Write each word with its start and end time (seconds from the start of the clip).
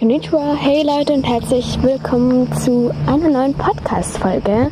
Konnichiwa, 0.00 0.54
hey 0.58 0.82
Leute 0.82 1.12
und 1.12 1.24
herzlich 1.24 1.76
willkommen 1.82 2.50
zu 2.54 2.90
einer 3.06 3.28
neuen 3.28 3.52
Podcast-Folge. 3.52 4.70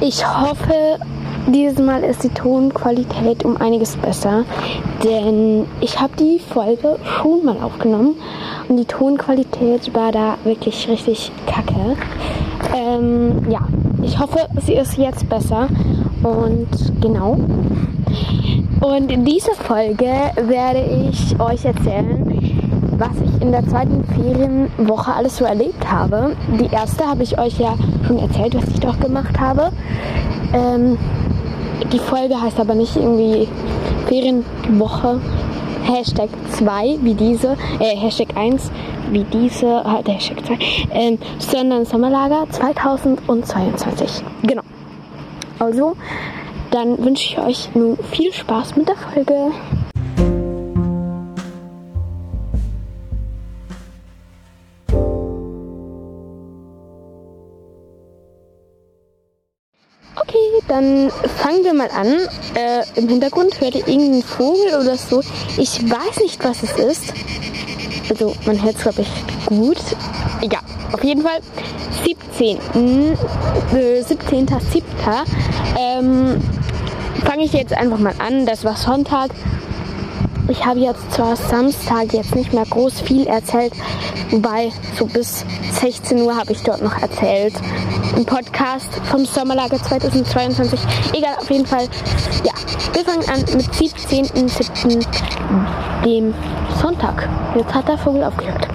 Ich 0.00 0.24
hoffe, 0.24 1.00
dieses 1.48 1.80
Mal 1.80 2.04
ist 2.04 2.22
die 2.22 2.28
Tonqualität 2.28 3.44
um 3.44 3.56
einiges 3.56 3.96
besser, 3.96 4.44
denn 5.02 5.66
ich 5.80 5.98
habe 5.98 6.12
die 6.16 6.38
Folge 6.38 7.00
schon 7.02 7.44
mal 7.44 7.56
aufgenommen 7.56 8.14
und 8.68 8.76
die 8.76 8.84
Tonqualität 8.84 9.92
war 9.92 10.12
da 10.12 10.38
wirklich 10.44 10.88
richtig 10.88 11.32
kacke. 11.48 11.96
Ähm, 12.76 13.50
ja, 13.50 13.66
ich 14.04 14.20
hoffe, 14.20 14.46
sie 14.64 14.74
ist 14.74 14.98
jetzt 14.98 15.28
besser 15.28 15.66
und 16.22 16.68
genau. 17.00 17.40
Und 18.82 19.10
in 19.10 19.24
dieser 19.24 19.54
Folge 19.54 20.12
werde 20.36 21.08
ich 21.10 21.40
euch 21.40 21.64
erzählen, 21.64 22.21
was 23.02 23.20
ich 23.20 23.42
in 23.42 23.50
der 23.50 23.66
zweiten 23.66 24.04
Ferienwoche 24.14 25.12
alles 25.12 25.36
so 25.36 25.44
erlebt 25.44 25.90
habe. 25.90 26.36
Die 26.60 26.72
erste 26.72 27.04
habe 27.04 27.24
ich 27.24 27.36
euch 27.36 27.58
ja 27.58 27.74
schon 28.06 28.18
erzählt, 28.18 28.54
was 28.54 28.68
ich 28.68 28.78
doch 28.78 28.98
gemacht 29.00 29.40
habe. 29.40 29.72
Ähm, 30.52 30.96
die 31.92 31.98
Folge 31.98 32.40
heißt 32.40 32.60
aber 32.60 32.76
nicht 32.76 32.94
irgendwie 32.94 33.48
Ferienwoche 34.06 35.20
Hashtag 35.84 36.28
2 36.50 36.98
wie 37.02 37.14
diese, 37.14 37.56
äh, 37.80 37.96
Hashtag 37.96 38.36
1 38.36 38.70
wie 39.10 39.24
diese, 39.24 39.82
halt 39.82 40.06
Hashtag 40.06 40.46
2, 40.46 40.58
ähm, 40.92 41.18
sondern 41.38 41.84
Sommerlager 41.84 42.46
2022. 42.50 44.22
Genau. 44.44 44.62
Also, 45.58 45.96
dann 46.70 47.04
wünsche 47.04 47.30
ich 47.30 47.38
euch 47.38 47.70
nun 47.74 47.98
viel 48.12 48.32
Spaß 48.32 48.76
mit 48.76 48.88
der 48.88 48.96
Folge. 48.96 49.50
Dann 60.72 61.10
fangen 61.36 61.64
wir 61.64 61.74
mal 61.74 61.90
an. 61.90 62.06
Äh, 62.54 62.82
Im 62.98 63.06
Hintergrund 63.06 63.60
hört 63.60 63.74
ihr 63.74 63.86
irgendeinen 63.86 64.22
Vogel 64.22 64.80
oder 64.80 64.96
so. 64.96 65.20
Ich 65.58 65.82
weiß 65.82 66.20
nicht, 66.22 66.42
was 66.42 66.62
es 66.62 66.72
ist. 66.72 67.12
Also 68.08 68.34
man 68.46 68.62
hört 68.62 68.76
es, 68.76 68.82
glaube 68.82 69.02
ich, 69.02 69.08
gut. 69.44 69.76
Egal. 70.40 70.62
Auf 70.92 71.04
jeden 71.04 71.20
Fall 71.22 71.40
17. 72.04 72.56
Äh, 72.56 74.00
17.07. 74.00 74.82
Ähm, 75.78 76.40
fange 77.22 77.44
ich 77.44 77.52
jetzt 77.52 77.74
einfach 77.74 77.98
mal 77.98 78.14
an. 78.18 78.46
Das 78.46 78.64
war 78.64 78.76
Sonntag. 78.76 79.30
Ich 80.48 80.64
habe 80.64 80.80
jetzt 80.80 81.12
zwar 81.12 81.36
Samstag 81.36 82.14
jetzt 82.14 82.34
nicht 82.34 82.52
mehr 82.52 82.64
groß 82.68 83.02
viel 83.02 83.26
erzählt, 83.26 83.72
wobei 84.30 84.72
so 84.98 85.06
bis 85.06 85.44
16 85.80 86.20
Uhr 86.22 86.36
habe 86.36 86.52
ich 86.52 86.62
dort 86.62 86.82
noch 86.82 87.00
erzählt. 87.00 87.54
Im 88.16 88.26
Podcast 88.26 88.94
vom 89.04 89.24
Sommerlager 89.24 89.76
2022. 89.76 90.78
Egal, 91.14 91.34
auf 91.38 91.50
jeden 91.50 91.64
Fall. 91.64 91.88
Ja, 92.44 92.52
wir 92.92 93.04
fangen 93.04 93.26
an 93.28 93.40
mit 93.56 93.66
17.07. 93.72 95.04
dem 96.04 96.34
Sonntag. 96.80 97.28
Jetzt 97.56 97.74
hat 97.74 97.88
der 97.88 97.96
Vogel 97.96 98.24
aufgehört. 98.24 98.68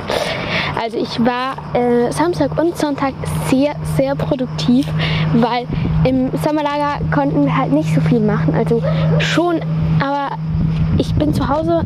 Also 0.81 0.97
ich 0.97 1.19
war 1.23 1.55
äh, 1.75 2.11
Samstag 2.11 2.59
und 2.59 2.77
Sonntag 2.77 3.13
sehr, 3.49 3.75
sehr 3.95 4.15
produktiv, 4.15 4.88
weil 5.35 5.67
im 6.03 6.31
Sommerlager 6.43 7.03
konnten 7.13 7.45
wir 7.45 7.55
halt 7.55 7.71
nicht 7.73 7.93
so 7.93 8.02
viel 8.02 8.19
machen. 8.19 8.55
Also 8.55 8.81
schon, 9.19 9.59
aber 9.99 10.35
ich 10.97 11.13
bin 11.13 11.33
zu 11.33 11.47
Hause, 11.47 11.83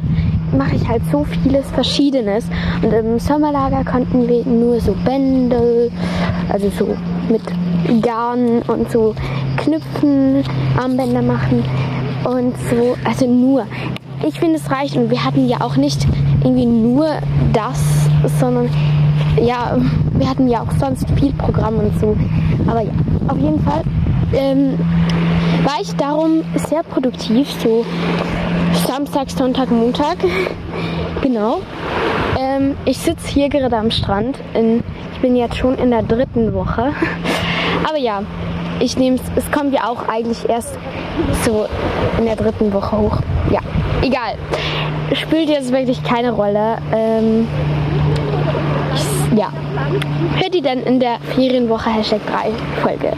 mache 0.57 0.75
ich 0.75 0.88
halt 0.88 1.02
so 1.11 1.25
vieles 1.25 1.69
Verschiedenes. 1.72 2.45
Und 2.81 2.94
im 2.94 3.19
Sommerlager 3.19 3.83
konnten 3.83 4.27
wir 4.27 4.45
nur 4.45 4.79
so 4.79 4.94
Bändel, 5.05 5.91
also 6.50 6.69
so 6.69 6.95
mit 7.29 7.41
Garn 8.01 8.61
und 8.67 8.91
so 8.91 9.15
Knüpfen, 9.57 10.43
Armbänder 10.77 11.21
machen 11.21 11.63
und 12.23 12.53
so, 12.69 12.95
also 13.03 13.25
nur. 13.25 13.65
Ich 14.27 14.39
finde 14.39 14.57
es 14.57 14.69
reicht 14.69 14.95
und 14.95 15.09
wir 15.09 15.23
hatten 15.23 15.47
ja 15.47 15.61
auch 15.61 15.77
nicht 15.77 16.07
irgendwie 16.43 16.65
nur 16.65 17.07
das, 17.53 17.81
sondern 18.39 18.69
ja, 19.41 19.77
wir 20.13 20.29
hatten 20.29 20.47
ja 20.47 20.61
auch 20.61 20.71
sonst 20.79 21.09
viel 21.19 21.33
Programm 21.33 21.75
und 21.77 21.99
so. 21.99 22.15
Aber 22.67 22.81
ja, 22.81 22.91
auf 23.27 23.38
jeden 23.38 23.59
Fall 23.63 23.81
ähm, 24.33 24.77
war 25.63 25.81
ich 25.81 25.95
darum 25.95 26.43
sehr 26.55 26.83
produktiv, 26.83 27.47
so 27.63 27.85
Samstag, 28.88 29.29
Sonntag, 29.29 29.71
Montag. 29.71 30.17
genau. 31.21 31.61
Ähm, 32.61 32.77
ich 32.85 32.97
sitze 32.97 33.27
hier 33.27 33.49
gerade 33.49 33.77
am 33.77 33.91
Strand. 33.91 34.38
In, 34.53 34.83
ich 35.13 35.19
bin 35.19 35.35
jetzt 35.35 35.57
schon 35.57 35.77
in 35.77 35.91
der 35.91 36.03
dritten 36.03 36.53
Woche. 36.53 36.94
Aber 37.88 37.97
ja, 37.97 38.23
ich 38.79 38.97
nehme 38.97 39.17
es, 39.17 39.22
es 39.44 39.51
kommt 39.51 39.73
ja 39.73 39.88
auch 39.88 40.07
eigentlich 40.07 40.47
erst 40.49 40.77
so 41.44 41.66
in 42.17 42.25
der 42.25 42.35
dritten 42.35 42.73
Woche 42.73 42.97
hoch. 42.97 43.17
Ja, 43.51 43.59
egal. 44.01 44.35
Spielt 45.13 45.50
jetzt 45.50 45.71
wirklich 45.71 46.03
keine 46.03 46.31
Rolle. 46.31 46.77
Ähm, 46.94 47.47
ich, 48.95 49.38
ja. 49.38 49.51
Hört 50.39 50.55
ihr 50.55 50.61
dann 50.61 50.79
in 50.83 51.00
der 51.00 51.17
Ferienwoche 51.35 51.89
Hashtag 51.89 52.21
3 52.27 52.51
Folge. 52.81 53.13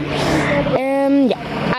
Ähm. 0.76 0.93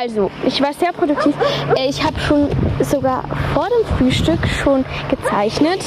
Also, 0.07 0.29
ich 0.45 0.61
war 0.61 0.71
sehr 0.71 0.93
produktiv. 0.93 1.33
Äh, 1.75 1.89
ich 1.89 2.03
habe 2.03 2.19
schon 2.19 2.47
sogar 2.79 3.23
vor 3.55 3.65
dem 3.65 3.97
Frühstück 3.97 4.37
schon 4.63 4.85
gezeichnet 5.09 5.83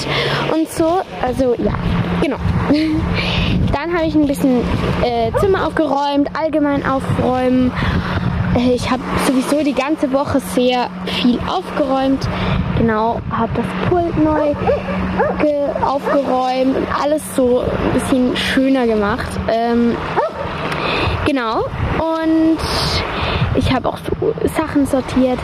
und 0.52 0.68
so. 0.68 1.02
Also, 1.22 1.54
ja, 1.56 1.74
genau. 2.20 2.38
Dann 3.72 3.94
habe 3.96 4.06
ich 4.06 4.16
ein 4.16 4.26
bisschen 4.26 4.62
äh, 5.04 5.30
Zimmer 5.38 5.68
aufgeräumt, 5.68 6.30
allgemein 6.36 6.84
aufräumen. 6.84 7.70
Äh, 8.56 8.72
ich 8.72 8.90
habe 8.90 9.02
sowieso 9.24 9.62
die 9.62 9.72
ganze 9.72 10.12
Woche 10.12 10.40
sehr 10.40 10.90
viel 11.04 11.38
aufgeräumt. 11.48 12.28
Genau, 12.76 13.20
habe 13.30 13.52
das 13.54 13.88
Pult 13.88 14.16
neu 14.18 14.52
aufgeräumt 15.80 16.76
und 16.76 16.86
alles 17.00 17.22
so 17.36 17.60
ein 17.60 17.92
bisschen 17.94 18.36
schöner 18.36 18.84
gemacht. 18.88 19.28
Ähm, 19.48 19.94
genau. 21.24 21.66
Und 21.98 22.58
ich 23.58 23.74
habe 23.74 23.88
auch 23.88 23.98
so 23.98 24.34
Sachen 24.56 24.86
sortiert. 24.86 25.38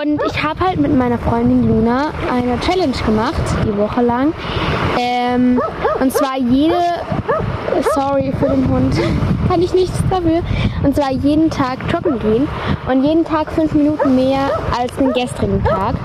Und 0.00 0.22
ich 0.24 0.42
habe 0.42 0.60
halt 0.60 0.80
mit 0.80 0.96
meiner 0.96 1.18
Freundin 1.18 1.68
Luna 1.68 2.12
eine 2.32 2.58
Challenge 2.60 2.96
gemacht, 3.04 3.42
die 3.66 3.76
Woche 3.76 4.00
lang. 4.02 4.32
Ähm, 4.98 5.60
und 6.00 6.12
zwar 6.12 6.38
jede, 6.38 6.76
sorry 7.94 8.32
für 8.38 8.48
den 8.48 8.68
Hund, 8.68 8.94
kann 9.48 9.60
ich 9.60 9.74
nichts 9.74 10.00
dafür. 10.08 10.40
Und 10.84 10.94
zwar 10.94 11.10
jeden 11.10 11.50
Tag 11.50 11.78
joggen 11.92 12.18
gehen. 12.20 12.48
Und 12.88 13.04
jeden 13.04 13.24
Tag 13.24 13.50
fünf 13.50 13.74
Minuten 13.74 14.14
mehr 14.14 14.50
als 14.78 14.94
den 14.96 15.12
gestrigen 15.12 15.62
Tag. 15.64 15.96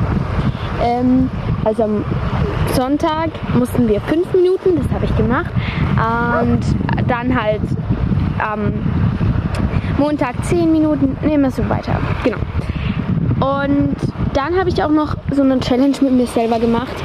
Ähm, 0.84 1.30
also 1.64 1.84
am 1.84 2.04
Sonntag 2.74 3.30
mussten 3.58 3.88
wir 3.88 4.02
fünf 4.02 4.34
Minuten, 4.34 4.76
das 4.76 4.92
habe 4.92 5.06
ich 5.06 5.16
gemacht. 5.16 5.52
Und 6.42 6.60
dann 7.08 7.40
halt 7.40 7.62
am 8.40 8.66
ähm, 8.66 8.74
Montag 9.98 10.44
10 10.46 10.72
Minuten, 10.72 11.18
nehmen 11.22 11.44
wir 11.44 11.52
so 11.52 11.68
weiter. 11.70 12.00
Genau. 12.24 12.38
Und 13.40 13.96
dann 14.34 14.58
habe 14.58 14.70
ich 14.70 14.84
auch 14.84 14.90
noch 14.90 15.16
so 15.32 15.42
eine 15.42 15.60
Challenge 15.60 15.96
mit 16.02 16.12
mir 16.12 16.28
selber 16.28 16.60
gemacht. 16.60 16.96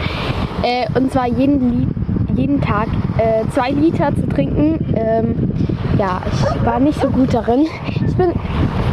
Äh, 0.62 0.86
und 0.94 1.12
zwar 1.12 1.26
jeden, 1.26 1.94
jeden 2.34 2.60
Tag 2.60 2.88
äh, 3.18 3.44
zwei 3.52 3.70
Liter 3.70 4.14
zu 4.14 4.28
trinken. 4.28 4.94
Ähm, 4.96 5.52
ja, 5.98 6.20
ich 6.32 6.64
war 6.64 6.78
nicht 6.80 7.00
so 7.00 7.10
gut 7.10 7.34
darin. 7.34 7.66
Ich 8.06 8.16
bin, 8.16 8.32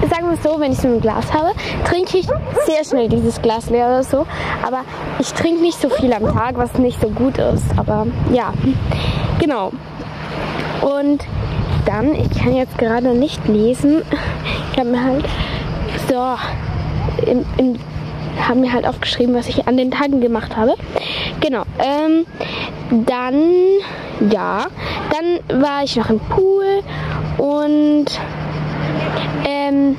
sagen 0.10 0.28
wir 0.28 0.34
es 0.34 0.44
so, 0.44 0.60
wenn 0.60 0.72
ich 0.72 0.80
so 0.80 0.88
ein 0.88 1.02
Glas 1.02 1.32
habe, 1.34 1.52
trinke 1.86 2.18
ich 2.18 2.28
sehr 2.66 2.84
schnell 2.84 3.10
dieses 3.10 3.42
Glas 3.42 3.70
leer 3.70 3.88
oder 3.88 4.04
so. 4.04 4.26
Aber 4.66 4.82
ich 5.20 5.34
trinke 5.34 5.62
nicht 5.62 5.80
so 5.80 5.90
viel 5.90 6.12
am 6.14 6.26
Tag, 6.34 6.58
was 6.58 6.78
nicht 6.78 7.00
so 7.00 7.10
gut 7.10 7.38
ist. 7.38 7.66
Aber 7.78 8.08
ja, 8.32 8.54
genau. 9.40 9.72
Und 10.82 11.26
dann, 11.86 12.16
ich 12.16 12.30
kann 12.32 12.56
jetzt 12.56 12.78
gerade 12.78 13.14
nicht 13.14 13.48
lesen. 13.48 14.02
Ich 14.72 14.80
habe 14.80 14.90
mir 14.90 15.04
halt 15.04 15.26
so 16.10 17.30
im, 17.30 17.46
im, 17.58 17.80
haben 18.48 18.62
mir 18.62 18.74
halt 18.74 18.86
aufgeschrieben, 18.86 19.34
was 19.36 19.48
ich 19.48 19.68
an 19.68 19.78
den 19.78 19.92
Tagen 19.92 20.22
gemacht 20.22 20.56
habe. 20.56 20.76
Genau. 21.40 21.64
Ähm, 21.80 22.26
dann, 23.06 23.42
ja, 24.32 24.66
dann 25.12 25.62
war 25.62 25.84
ich 25.84 25.96
noch 25.96 26.10
im 26.10 26.20
Pool 26.20 26.82
und 27.38 28.06
ähm, 29.48 29.96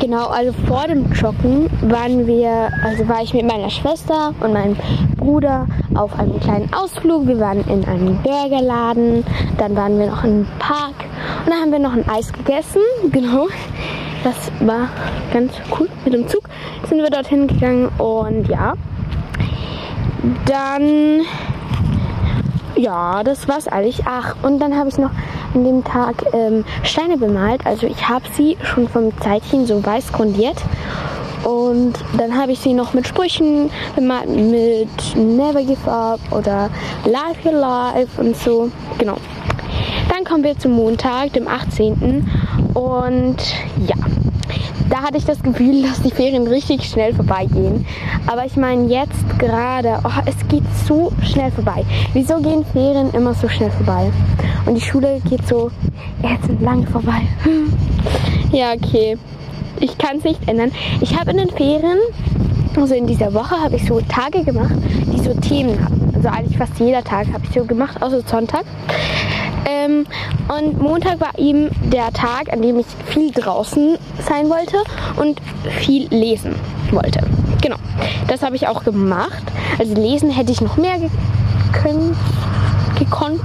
Genau, 0.00 0.28
also 0.28 0.52
vor 0.68 0.86
dem 0.86 1.10
Joggen 1.12 1.68
waren 1.82 2.24
wir, 2.28 2.70
also 2.84 3.08
war 3.08 3.20
ich 3.20 3.34
mit 3.34 3.44
meiner 3.44 3.68
Schwester 3.68 4.32
und 4.40 4.52
meinem 4.52 4.76
Bruder 5.28 5.66
auf 5.94 6.18
einem 6.18 6.40
kleinen 6.40 6.72
Ausflug. 6.72 7.26
Wir 7.26 7.38
waren 7.38 7.60
in 7.68 7.84
einem 7.84 8.16
Burgerladen, 8.22 9.26
dann 9.58 9.76
waren 9.76 9.98
wir 9.98 10.06
noch 10.06 10.24
im 10.24 10.46
Park 10.58 10.94
und 11.44 11.50
dann 11.50 11.60
haben 11.60 11.70
wir 11.70 11.78
noch 11.78 11.92
ein 11.92 12.08
Eis 12.08 12.32
gegessen. 12.32 12.80
Genau, 13.12 13.48
das 14.24 14.36
war 14.60 14.88
ganz 15.32 15.52
cool. 15.78 15.88
Mit 16.04 16.14
dem 16.14 16.28
Zug 16.28 16.44
sind 16.88 17.02
wir 17.02 17.10
dorthin 17.10 17.46
gegangen 17.46 17.90
und 17.98 18.48
ja, 18.48 18.72
dann 20.46 21.20
Ja, 22.76 23.22
das 23.22 23.48
war's 23.48 23.68
eigentlich. 23.68 24.02
Ach, 24.06 24.36
und 24.42 24.60
dann 24.60 24.76
habe 24.76 24.88
ich 24.88 24.96
noch 24.96 25.10
an 25.54 25.64
dem 25.64 25.84
Tag 25.84 26.24
ähm, 26.32 26.64
Steine 26.84 27.18
bemalt. 27.18 27.66
Also 27.66 27.86
ich 27.86 28.08
habe 28.08 28.24
sie 28.34 28.56
schon 28.62 28.88
vom 28.88 29.10
Zeitchen 29.20 29.66
so 29.66 29.84
weiß 29.84 30.12
grundiert. 30.12 30.62
Und 31.44 31.94
dann 32.16 32.36
habe 32.36 32.52
ich 32.52 32.58
sie 32.58 32.74
noch 32.74 32.94
mit 32.94 33.06
Sprüchen 33.06 33.70
bemalt, 33.94 34.28
mit 34.28 35.16
Never 35.16 35.62
Give 35.62 35.90
Up 35.90 36.20
oder 36.30 36.70
Life 37.04 37.48
Your 37.48 37.60
Life 37.60 38.20
und 38.20 38.36
so. 38.36 38.70
Genau. 38.98 39.16
Dann 40.08 40.24
kommen 40.24 40.42
wir 40.42 40.58
zum 40.58 40.72
Montag, 40.72 41.32
dem 41.34 41.46
18. 41.46 42.28
Und 42.74 43.36
ja, 43.86 43.96
da 44.88 45.02
hatte 45.02 45.18
ich 45.18 45.24
das 45.24 45.42
Gefühl, 45.42 45.82
dass 45.88 46.02
die 46.02 46.10
Ferien 46.10 46.46
richtig 46.46 46.84
schnell 46.88 47.14
vorbeigehen. 47.14 47.86
Aber 48.26 48.44
ich 48.44 48.56
meine 48.56 48.86
jetzt 48.86 49.38
gerade, 49.38 49.98
oh, 50.04 50.20
es 50.26 50.36
geht 50.48 50.64
so 50.86 51.12
schnell 51.22 51.50
vorbei. 51.50 51.84
Wieso 52.12 52.40
gehen 52.40 52.64
Ferien 52.72 53.10
immer 53.12 53.34
so 53.34 53.48
schnell 53.48 53.70
vorbei? 53.70 54.10
Und 54.66 54.74
die 54.74 54.80
Schule 54.80 55.20
geht 55.28 55.46
so 55.46 55.70
jetzt 56.22 56.60
lang 56.60 56.86
vorbei. 56.86 57.22
ja, 58.52 58.72
okay. 58.72 59.16
Ich 59.80 59.98
kann 59.98 60.18
es 60.18 60.24
nicht 60.24 60.48
ändern. 60.48 60.72
Ich 61.00 61.18
habe 61.18 61.30
in 61.30 61.38
den 61.38 61.50
Ferien, 61.50 61.98
also 62.76 62.94
in 62.94 63.06
dieser 63.06 63.32
Woche, 63.34 63.56
habe 63.62 63.76
ich 63.76 63.86
so 63.86 64.00
Tage 64.00 64.44
gemacht, 64.44 64.74
die 65.12 65.20
so 65.20 65.34
Themen 65.34 65.82
haben. 65.84 66.12
Also 66.14 66.28
eigentlich 66.28 66.58
fast 66.58 66.78
jeder 66.78 67.04
Tag 67.04 67.32
habe 67.32 67.44
ich 67.44 67.50
so 67.50 67.64
gemacht, 67.64 68.02
außer 68.02 68.22
Sonntag. 68.22 68.64
Ähm, 69.66 70.06
und 70.48 70.80
Montag 70.80 71.20
war 71.20 71.38
eben 71.38 71.68
der 71.90 72.12
Tag, 72.12 72.52
an 72.52 72.62
dem 72.62 72.78
ich 72.78 72.86
viel 73.06 73.30
draußen 73.30 73.98
sein 74.26 74.48
wollte 74.48 74.78
und 75.16 75.40
viel 75.80 76.08
lesen 76.08 76.54
wollte. 76.90 77.20
Genau, 77.62 77.76
das 78.28 78.42
habe 78.42 78.56
ich 78.56 78.66
auch 78.66 78.82
gemacht. 78.84 79.42
Also 79.78 79.94
lesen 79.94 80.30
hätte 80.30 80.52
ich 80.52 80.60
noch 80.60 80.76
mehr 80.76 80.96
können, 81.72 82.16
gekonnt. 82.98 83.42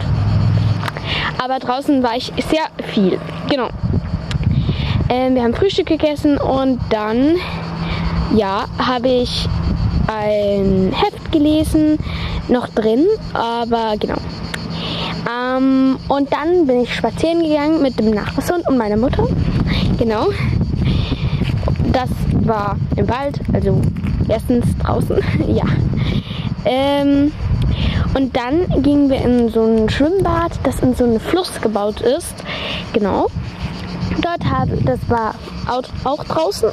Aber 1.43 1.59
draußen 1.59 2.01
war 2.03 2.15
ich 2.15 2.31
sehr 2.49 2.63
viel. 2.93 3.19
Genau. 3.49 3.69
Ähm, 5.15 5.35
wir 5.35 5.43
haben 5.43 5.53
Frühstück 5.53 5.85
gegessen 5.85 6.39
und 6.39 6.79
dann, 6.89 7.35
ja, 8.35 8.65
habe 8.79 9.09
ich 9.09 9.47
ein 10.07 10.91
Heft 10.91 11.31
gelesen, 11.31 11.99
noch 12.47 12.67
drin, 12.69 13.05
aber 13.31 13.93
genau. 13.99 14.17
Ähm, 15.31 15.99
und 16.07 16.33
dann 16.33 16.65
bin 16.65 16.81
ich 16.81 16.95
spazieren 16.95 17.43
gegangen 17.43 17.83
mit 17.83 17.99
dem 17.99 18.09
Nachbarshund 18.09 18.67
und 18.67 18.75
meiner 18.75 18.97
Mutter. 18.97 19.27
Genau. 19.99 20.29
Das 21.91 22.09
war 22.47 22.75
im 22.95 23.07
Wald, 23.07 23.39
also 23.53 23.79
erstens 24.27 24.65
draußen, 24.79 25.17
ja. 25.47 25.65
Ähm, 26.65 27.31
und 28.15 28.35
dann 28.35 28.81
gingen 28.81 29.11
wir 29.11 29.21
in 29.21 29.49
so 29.49 29.61
ein 29.63 29.89
Schwimmbad, 29.91 30.53
das 30.63 30.79
in 30.79 30.95
so 30.95 31.03
einen 31.03 31.19
Fluss 31.19 31.61
gebaut 31.61 32.01
ist. 32.01 32.33
Genau. 32.93 33.27
Dort 34.21 34.45
hat, 34.45 34.69
das 34.85 34.99
war 35.09 35.35
auch 36.05 36.23
draußen. 36.23 36.69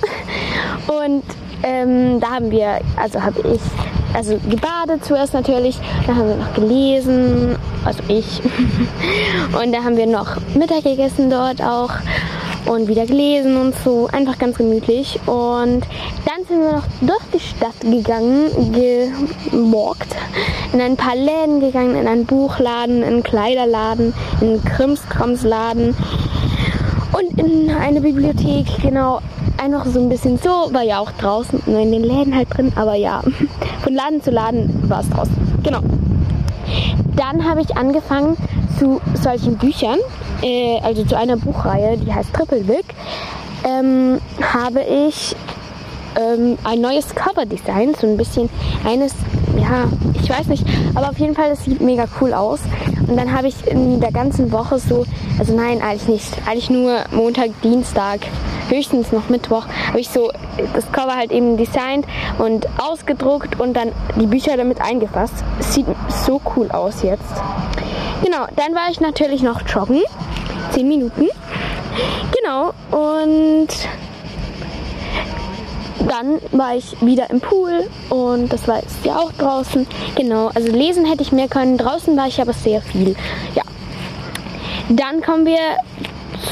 Und 0.87 1.25
ähm, 1.63 2.21
da 2.21 2.31
haben 2.31 2.51
wir, 2.51 2.81
also 2.97 3.23
habe 3.23 3.41
ich 3.41 3.61
also 4.15 4.39
gebadet 4.49 5.05
zuerst 5.05 5.35
natürlich, 5.35 5.79
dann 6.07 6.17
haben 6.17 6.29
wir 6.29 6.37
noch 6.37 6.55
gelesen, 6.55 7.57
also 7.85 8.03
ich. 8.09 8.41
Und 9.63 9.73
da 9.73 9.85
haben 9.85 9.97
wir 9.97 10.07
noch 10.07 10.37
Mittag 10.55 10.83
gegessen 10.83 11.31
dort 11.31 11.63
auch 11.63 11.91
und 12.67 12.89
wieder 12.89 13.07
gelesen 13.07 13.57
und 13.57 13.75
so, 13.85 14.09
einfach 14.13 14.39
ganz 14.39 14.59
gemütlich. 14.59 15.19
Und 15.27 15.83
dann 16.27 16.45
sind 16.47 16.61
wir 16.61 16.73
noch 16.73 16.87
durch 17.01 17.23
die 17.33 17.41
Stadt 17.41 17.81
gegangen, 17.81 18.73
gemorgt, 19.51 20.15
in 20.73 20.81
ein 20.81 20.97
paar 20.97 21.17
Läden 21.17 21.61
gegangen, 21.61 21.97
in 21.97 22.07
einen 22.07 22.27
Buchladen, 22.27 22.99
in 22.99 23.05
einen 23.05 23.23
Kleiderladen, 23.23 24.13
in 24.41 24.49
einen 24.49 24.65
Krimskramsladen 24.65 25.97
in 27.41 27.71
eine 27.71 28.01
Bibliothek, 28.01 28.67
genau, 28.83 29.21
einfach 29.57 29.87
so 29.87 30.01
ein 30.01 30.09
bisschen 30.09 30.39
so, 30.39 30.73
war 30.73 30.83
ja 30.83 30.99
auch 30.99 31.11
draußen, 31.13 31.63
nur 31.67 31.81
in 31.81 31.93
den 31.93 32.03
Läden 32.03 32.35
halt 32.35 32.49
drin, 32.55 32.73
aber 32.77 32.95
ja, 32.95 33.23
von 33.83 33.95
Laden 33.95 34.23
zu 34.23 34.31
Laden 34.31 34.89
war 34.89 35.01
es 35.01 35.11
draußen. 35.11 35.35
Genau. 35.63 35.81
Dann 37.17 37.49
habe 37.49 37.61
ich 37.63 37.77
angefangen 37.77 38.37
zu 38.79 39.01
solchen 39.15 39.57
Büchern, 39.57 39.99
äh, 40.43 40.79
also 40.83 41.05
zu 41.05 41.17
einer 41.17 41.37
Buchreihe, 41.37 41.97
die 41.97 42.13
heißt 42.13 42.33
Triple 42.33 42.65
Big, 42.65 42.85
ähm, 43.65 44.21
habe 44.41 44.83
ich 44.83 45.35
ähm, 46.17 46.59
ein 46.65 46.81
neues 46.81 47.15
Cover 47.15 47.47
Design, 47.47 47.95
so 47.95 48.07
ein 48.07 48.17
bisschen 48.17 48.49
eines, 48.85 49.15
ja, 49.57 49.89
ich 50.23 50.29
weiß 50.29 50.47
nicht, 50.47 50.65
aber 50.95 51.11
auf 51.11 51.19
jeden 51.19 51.35
Fall, 51.35 51.51
das 51.51 51.65
sieht 51.65 51.81
mega 51.81 52.07
cool 52.21 52.33
aus. 52.35 52.61
Und 53.07 53.17
dann 53.17 53.33
habe 53.33 53.49
ich 53.49 53.67
in 53.67 54.01
der 54.01 54.13
ganzen 54.13 54.53
Woche 54.53 54.79
so, 54.79 55.05
also 55.39 55.55
nein, 55.55 55.83
eigentlich 55.83 56.09
nicht, 56.09 56.33
eigentlich 56.47 56.71
nur 56.71 57.01
Montag, 57.11 57.51
Dienstag, 57.63 58.21
höchstens 58.69 59.13
noch 59.13 59.29
Mittwoch, 59.29 59.67
habe 59.89 60.01
ich 60.01 60.09
so 60.09 60.31
das 60.75 60.91
Cover 60.93 61.17
halt 61.17 61.33
eben 61.33 61.57
designt 61.57 62.07
und 62.39 62.67
ausgedruckt 62.79 63.59
und 63.59 63.75
dann 63.75 63.93
die 64.21 64.27
Bücher 64.27 64.57
damit 64.57 64.81
eingefasst. 64.81 65.35
Es 65.59 65.75
sieht 65.75 65.87
so 66.25 66.41
cool 66.57 66.71
aus 66.71 67.03
jetzt. 67.03 67.25
Genau, 68.23 68.47
dann 68.57 68.75
war 68.75 68.91
ich 68.91 69.01
natürlich 69.01 69.43
noch 69.43 69.63
joggen. 69.67 70.03
10 70.73 70.87
Minuten. 70.87 71.29
Genau, 72.37 72.73
und 72.91 73.69
dann 76.09 76.41
war 76.53 76.77
ich 76.77 77.01
wieder 77.01 77.31
im 77.31 77.41
Pool 77.41 77.89
und 78.09 78.53
das 78.53 78.67
war 78.69 78.77
jetzt 78.81 79.05
ja 79.05 79.17
auch 79.17 79.33
draußen. 79.33 79.87
Genau, 80.15 80.51
also 80.55 80.73
lesen 80.73 81.05
hätte 81.05 81.23
ich 81.23 81.33
mehr 81.33 81.49
können. 81.49 81.79
Draußen 81.79 82.17
war 82.17 82.27
ich 82.27 82.41
aber 82.41 82.53
sehr 82.53 82.81
viel. 82.81 83.15
Ja. 83.55 83.63
Dann 84.89 85.21
kommen 85.21 85.47
wir 85.47 85.59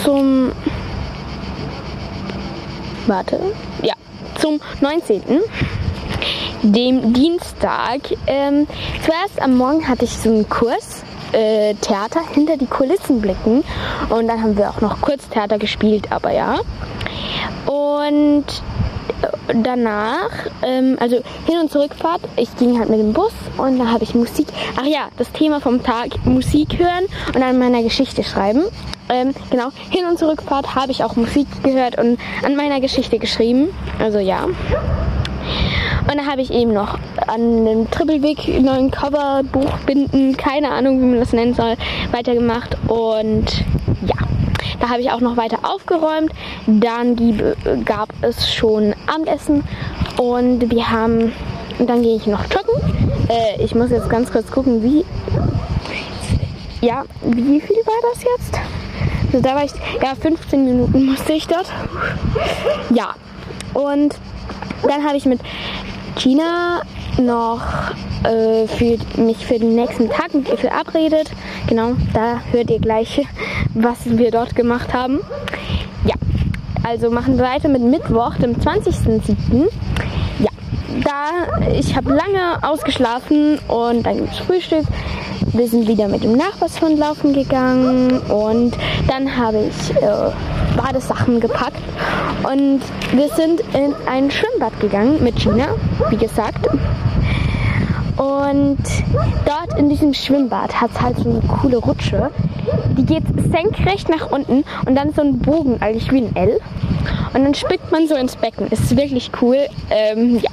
zum 0.04 0.52
warte, 3.08 3.40
ja, 3.82 3.94
zum 4.38 4.60
19. 4.80 5.22
dem 6.62 7.12
Dienstag. 7.12 8.00
Ähm, 8.26 8.66
zuerst 9.04 9.40
am 9.40 9.56
Morgen 9.56 9.88
hatte 9.88 10.04
ich 10.04 10.16
so 10.16 10.30
einen 10.30 10.48
Kurs. 10.48 11.02
Äh, 11.32 11.74
Theater 11.74 12.20
hinter 12.32 12.56
die 12.56 12.64
Kulissen 12.64 13.20
blicken 13.20 13.62
und 14.08 14.28
dann 14.28 14.42
haben 14.42 14.56
wir 14.56 14.70
auch 14.70 14.80
noch 14.80 15.02
Kurztheater 15.02 15.58
gespielt, 15.58 16.10
aber 16.10 16.32
ja. 16.32 16.60
Und 17.66 18.46
danach, 19.62 20.30
ähm, 20.62 20.96
also 21.00 21.16
Hin- 21.46 21.60
und 21.60 21.70
Zurückfahrt, 21.70 22.20
ich 22.36 22.54
ging 22.56 22.78
halt 22.78 22.88
mit 22.88 22.98
dem 22.98 23.12
Bus 23.12 23.32
und 23.56 23.78
da 23.78 23.86
habe 23.86 24.04
ich 24.04 24.14
Musik. 24.14 24.48
Ach 24.76 24.86
ja, 24.86 25.08
das 25.16 25.30
Thema 25.32 25.60
vom 25.60 25.82
Tag, 25.82 26.24
Musik 26.24 26.78
hören 26.78 27.06
und 27.34 27.42
an 27.42 27.58
meiner 27.58 27.82
Geschichte 27.82 28.22
schreiben. 28.24 28.64
Ähm, 29.08 29.34
genau, 29.50 29.70
Hin- 29.90 30.04
und 30.04 30.18
Zurückfahrt 30.18 30.74
habe 30.74 30.92
ich 30.92 31.02
auch 31.02 31.16
Musik 31.16 31.46
gehört 31.62 31.98
und 31.98 32.18
an 32.44 32.56
meiner 32.56 32.80
Geschichte 32.80 33.18
geschrieben. 33.18 33.68
Also 33.98 34.18
ja. 34.18 34.44
Und 34.44 36.16
da 36.16 36.26
habe 36.26 36.40
ich 36.40 36.52
eben 36.52 36.72
noch 36.72 36.98
an 37.26 37.64
dem 37.64 37.90
Trippelweg 37.90 38.62
neuen 38.62 38.90
Cover, 38.90 39.42
Buchbinden, 39.50 40.36
keine 40.36 40.70
Ahnung, 40.70 41.00
wie 41.00 41.06
man 41.06 41.20
das 41.20 41.32
nennen 41.32 41.54
soll, 41.54 41.74
weitergemacht. 42.12 42.76
Und 42.86 43.64
da 44.80 44.88
habe 44.88 45.00
ich 45.00 45.10
auch 45.10 45.20
noch 45.20 45.36
weiter 45.36 45.58
aufgeräumt. 45.62 46.32
Dann 46.66 47.16
gab 47.84 48.10
es 48.22 48.52
schon 48.52 48.94
Abendessen 49.06 49.64
und 50.16 50.70
wir 50.70 50.90
haben, 50.90 51.32
und 51.78 51.88
dann 51.88 52.02
gehe 52.02 52.16
ich 52.16 52.26
noch 52.26 52.44
joggen. 52.44 53.28
Äh, 53.28 53.62
ich 53.62 53.74
muss 53.74 53.90
jetzt 53.90 54.08
ganz 54.08 54.30
kurz 54.32 54.50
gucken, 54.50 54.82
wie, 54.82 55.04
ja, 56.80 57.04
wie 57.22 57.60
viel 57.60 57.76
war 57.76 58.10
das 58.12 58.22
jetzt? 58.22 58.58
Also 59.32 59.40
da 59.40 59.54
war 59.54 59.64
ich, 59.64 59.72
ja, 60.02 60.14
15 60.14 60.64
Minuten 60.64 61.06
musste 61.06 61.32
ich 61.32 61.46
dort. 61.46 61.70
Ja, 62.94 63.14
und 63.74 64.14
dann 64.82 65.04
habe 65.04 65.16
ich 65.16 65.26
mit 65.26 65.40
China 66.16 66.82
noch 67.18 67.60
äh, 68.24 68.66
für 68.66 68.98
mich 69.20 69.46
für 69.46 69.58
den 69.58 69.74
nächsten 69.74 70.08
Tag 70.08 70.34
mit 70.34 70.48
ihr 70.48 70.58
verabredet. 70.58 71.30
Genau, 71.68 71.92
da 72.14 72.40
hört 72.50 72.70
ihr 72.70 72.78
gleich, 72.78 73.26
was 73.74 73.98
wir 74.04 74.30
dort 74.30 74.54
gemacht 74.54 74.92
haben. 74.94 75.20
Ja, 76.04 76.14
also 76.84 77.10
machen 77.10 77.36
wir 77.36 77.44
weiter 77.44 77.68
mit 77.68 77.82
Mittwoch, 77.82 78.36
dem 78.36 78.56
20.07. 78.56 79.68
Ja, 80.38 80.50
da 81.04 81.68
ich 81.72 81.96
habe 81.96 82.10
lange 82.10 82.62
ausgeschlafen 82.62 83.58
und 83.68 84.04
dann 84.04 84.16
gibt 84.16 84.32
es 84.32 84.38
Frühstück. 84.38 84.84
Wir 85.52 85.66
sind 85.66 85.88
wieder 85.88 86.08
mit 86.08 86.24
dem 86.24 86.36
Nachbarshund 86.36 86.98
laufen 86.98 87.32
gegangen 87.32 88.18
und 88.28 88.76
dann 89.06 89.36
habe 89.36 89.58
ich 89.58 89.96
äh, 89.96 90.30
Badesachen 90.76 91.40
gepackt 91.40 91.82
und 92.44 92.80
wir 93.12 93.28
sind 93.30 93.60
in 93.72 93.94
ein 94.06 94.30
Schwimmbad 94.30 94.78
gegangen 94.80 95.22
mit 95.22 95.36
Gina, 95.36 95.68
wie 96.10 96.16
gesagt. 96.16 96.66
Und 98.16 98.78
dort 99.46 99.78
in 99.78 99.88
diesem 99.88 100.12
Schwimmbad 100.12 100.80
hat 100.80 100.90
es 100.92 101.00
halt 101.00 101.18
so 101.18 101.30
eine 101.30 101.40
coole 101.40 101.78
Rutsche. 101.78 102.30
Die 102.96 103.06
geht 103.06 103.24
senkrecht 103.50 104.08
nach 104.08 104.30
unten 104.30 104.64
und 104.86 104.94
dann 104.94 105.12
so 105.14 105.22
ein 105.22 105.38
Bogen, 105.38 105.80
eigentlich 105.80 106.10
wie 106.12 106.18
ein 106.18 106.36
L. 106.36 106.60
Und 107.32 107.44
dann 107.44 107.54
spickt 107.54 107.90
man 107.90 108.06
so 108.06 108.16
ins 108.16 108.36
Becken. 108.36 108.66
Ist 108.68 108.96
wirklich 108.96 109.30
cool. 109.40 109.66
Ähm, 109.90 110.40
ja. 110.40 110.50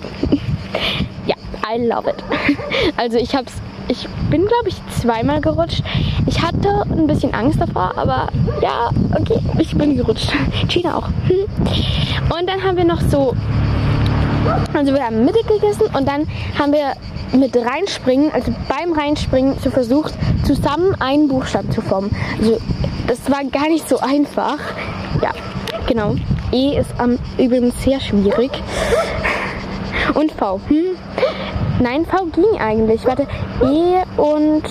ja, 1.27 1.35
I 1.69 1.85
love 1.85 2.09
it. 2.09 2.23
Also 2.97 3.17
ich 3.17 3.35
habe 3.35 3.45
es 3.47 3.64
ich 3.87 4.07
bin, 4.29 4.45
glaube 4.45 4.67
ich, 4.67 4.75
zweimal 4.99 5.41
gerutscht. 5.41 5.83
Ich 6.25 6.41
hatte 6.41 6.83
ein 6.91 7.07
bisschen 7.07 7.33
Angst 7.33 7.59
davor, 7.59 7.93
aber 7.95 8.27
ja, 8.61 8.89
okay, 9.19 9.39
ich 9.59 9.75
bin 9.75 9.95
gerutscht. 9.95 10.31
China 10.67 10.97
auch. 10.97 11.07
Und 12.37 12.47
dann 12.47 12.63
haben 12.63 12.77
wir 12.77 12.85
noch 12.85 13.01
so, 13.01 13.35
also 14.73 14.93
wir 14.93 15.03
haben 15.03 15.25
Mitte 15.25 15.39
gegessen 15.47 15.87
und 15.93 16.07
dann 16.07 16.27
haben 16.57 16.71
wir 16.71 16.93
mit 17.37 17.55
reinspringen, 17.55 18.31
also 18.31 18.53
beim 18.67 18.93
Reinspringen 18.93 19.57
so 19.63 19.69
versucht, 19.69 20.13
zusammen 20.45 20.95
einen 20.99 21.27
Buchstaben 21.27 21.71
zu 21.71 21.81
formen. 21.81 22.11
Also 22.39 22.57
das 23.07 23.29
war 23.29 23.43
gar 23.45 23.69
nicht 23.69 23.87
so 23.87 23.99
einfach. 23.99 24.57
Ja, 25.21 25.31
genau. 25.87 26.15
E 26.51 26.77
ist 26.77 26.89
am 26.99 27.17
übrigens 27.37 27.81
sehr 27.83 27.99
schwierig. 27.99 28.51
Und 30.13 30.31
V. 30.31 30.59
Hm? 30.67 30.97
Nein, 31.79 32.05
V 32.05 32.25
ging 32.25 32.59
eigentlich. 32.59 33.05
Warte, 33.05 33.27
E 33.61 34.03
und. 34.17 34.63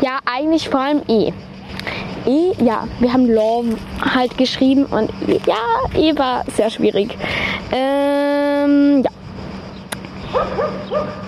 Ja, 0.00 0.18
eigentlich 0.24 0.68
vor 0.68 0.80
allem 0.80 1.02
E. 1.08 1.32
E, 2.26 2.52
ja, 2.62 2.86
wir 3.00 3.12
haben 3.12 3.26
Love 3.26 3.76
halt 4.14 4.36
geschrieben 4.36 4.84
und 4.84 5.10
e, 5.26 5.40
ja, 5.46 5.56
E 5.94 6.16
war 6.18 6.44
sehr 6.56 6.70
schwierig. 6.70 7.16
Ähm, 7.72 9.02
ja. 9.02 9.10